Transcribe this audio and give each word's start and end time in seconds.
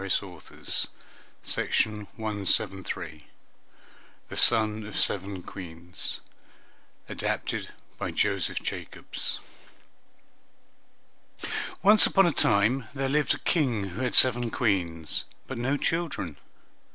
EAST 0.03 0.23
INDIAN 0.23 0.65
STORIES 1.43 2.07
THE 4.29 4.35
SON 4.35 4.83
OF 4.87 4.97
SEVEN 4.97 5.43
QUEENS 5.43 6.21
ADAPTED 7.07 7.69
BY 7.99 8.09
JOSEPH 8.09 8.63
JACOBS 8.63 9.39
Once 11.83 12.07
upon 12.07 12.25
a 12.25 12.31
time 12.31 12.87
there 12.95 13.09
lived 13.09 13.35
a 13.35 13.37
King 13.37 13.89
who 13.89 14.01
had 14.01 14.15
seven 14.15 14.49
Queens, 14.49 15.25
but 15.45 15.59
no 15.59 15.77
children. 15.77 16.37